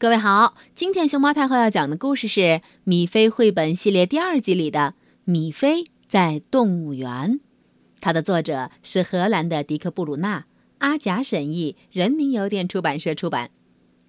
[0.00, 2.40] 各位好，今天熊猫太后要讲的故事是
[2.84, 7.32] 《米菲绘本系列》第二集里的《米菲在动物园》，
[8.00, 10.46] 它的作者是荷兰的迪克·布鲁纳，
[10.78, 13.50] 阿甲审译，人民邮电出版社出版。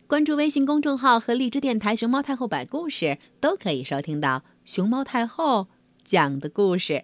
[0.08, 5.68] 关注微信公众号和荔枝电台“熊猫太后”摆故事，都可以收听到熊猫太后
[6.06, 7.04] 讲的故事。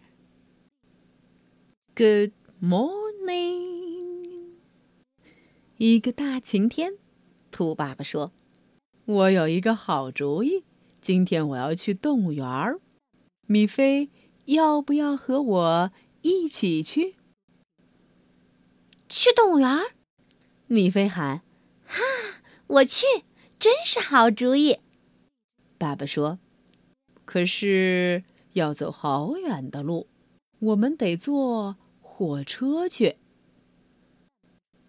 [1.93, 2.31] Good
[2.61, 3.65] morning，
[5.75, 6.93] 一个大晴天，
[7.51, 8.31] 兔爸爸说。
[9.07, 10.66] 我有一个好主意，
[10.99, 12.81] 今天我要去动物园儿。
[13.45, 14.09] 米菲，
[14.48, 15.91] 要不要和我
[16.23, 17.15] 一起去？
[19.07, 19.93] 去动物园儿？
[20.67, 21.41] 米菲喊
[21.88, 22.01] ：“哈，
[22.67, 23.05] 我去！
[23.57, 24.79] 真是好主意。”
[25.79, 26.39] 爸爸说
[27.23, 30.07] ：“可是要走好远的路，
[30.59, 33.15] 我们得坐火车去。”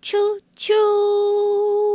[0.03, 1.88] 啾啾。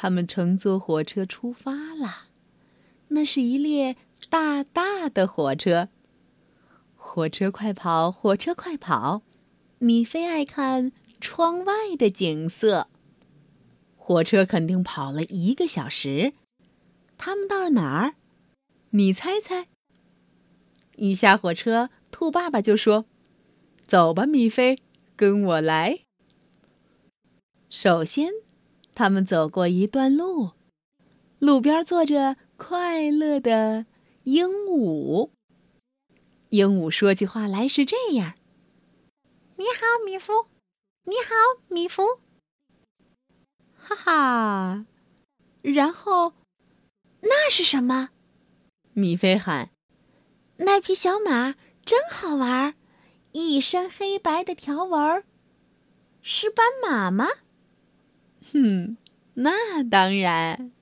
[0.00, 2.28] 他们乘坐火车出发了，
[3.08, 3.96] 那是一列
[4.30, 5.88] 大大的火车。
[6.94, 9.22] 火车快跑，火车快跑！
[9.80, 12.86] 米菲爱看窗外的景色。
[13.96, 16.32] 火车肯定跑了一个小时，
[17.16, 18.14] 他们到了哪儿？
[18.90, 19.66] 你猜猜？
[20.94, 23.06] 一下火车，兔爸爸就说
[23.88, 24.78] ：“走吧，米菲，
[25.16, 26.02] 跟我来。”
[27.68, 28.30] 首先。
[28.98, 30.50] 他们走过一段路，
[31.38, 33.86] 路边坐着快乐的
[34.24, 35.30] 鹦鹉。
[36.48, 38.34] 鹦鹉说起话来是这样
[39.54, 40.48] ：“你好，米夫，
[41.04, 42.18] 你好，米夫。”
[43.78, 44.86] 哈哈。
[45.62, 46.32] 然后，
[47.20, 48.10] 那是什么？
[48.94, 49.70] 米菲喊
[50.58, 51.54] ：“那匹小马
[51.84, 52.74] 真好玩，
[53.30, 55.22] 一身黑白的条纹，
[56.20, 57.28] 是斑马吗？”
[58.52, 58.96] 哼，
[59.34, 60.72] 那当然。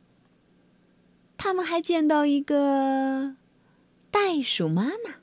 [1.38, 3.36] 他们还见到一个
[4.10, 5.16] 袋鼠妈妈，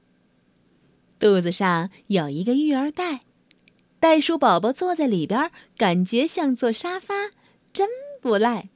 [1.17, 3.21] 肚子上有一个育儿袋，
[3.99, 7.31] 袋鼠宝宝坐在里边，感觉像坐沙发，
[7.73, 7.89] 真
[8.21, 8.69] 不赖。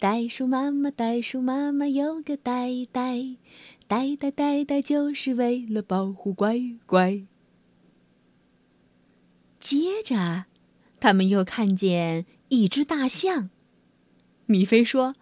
[0.00, 3.36] 袋鼠妈妈，袋鼠妈妈有个袋袋，
[3.86, 7.24] 袋袋袋袋就是为了保护乖乖。
[9.60, 10.46] 接着。
[11.06, 13.48] 他们又看见一只大象。
[14.46, 15.14] 米菲说：“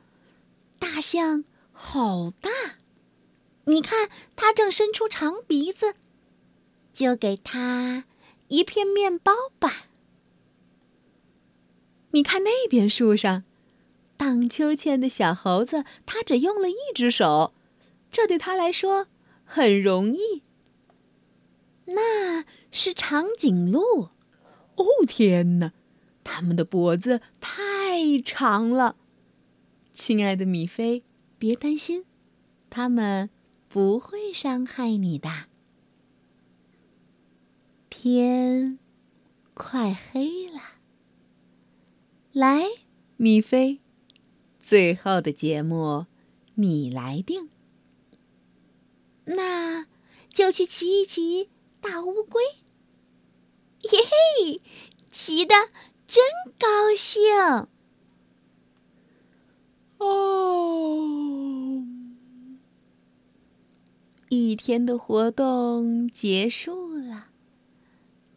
[0.81, 2.49] 大象好大，
[3.67, 5.95] 你看它正伸出长鼻子，
[6.91, 8.05] 就给它
[8.49, 9.89] 一片面包吧。”
[12.13, 13.45] 你看那边树上，
[14.17, 17.53] 荡秋千的小猴子，它只用了一只手，
[18.11, 19.09] 这对它来说
[19.45, 20.45] 很容易。
[21.85, 24.09] 那是长颈鹿。
[24.77, 25.73] 哦天哪，
[26.23, 28.97] 他们的脖子太长了。
[29.93, 31.05] 亲爱的米菲，
[31.39, 32.05] 别担心，
[32.69, 33.31] 他们
[33.69, 35.31] 不会伤害你的。
[37.89, 38.79] 天
[39.55, 40.61] 快黑了，
[42.33, 42.65] 来，
[43.17, 43.79] 米菲，
[44.59, 46.07] 最后的节目
[46.55, 47.49] 你来定。
[49.27, 49.87] 那
[50.29, 52.43] 就去骑一骑大乌龟。
[53.87, 54.61] 嘿嘿，
[55.11, 55.55] 骑的
[56.07, 56.25] 真
[56.59, 57.69] 高兴！
[59.99, 61.85] 哦，
[64.31, 67.27] 一天的活动结束了，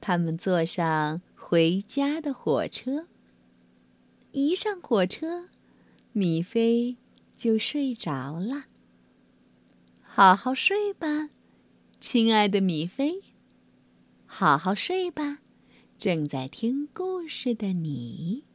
[0.02, 3.08] 他们坐上回家的火车。
[4.34, 5.48] 一上火车，
[6.12, 6.98] 米菲
[7.38, 8.66] 就睡着了。
[10.04, 11.30] 好好睡吧，
[12.02, 13.22] 亲爱的米菲。
[14.30, 15.40] 好好睡吧，
[15.98, 18.47] 正在听故事的你。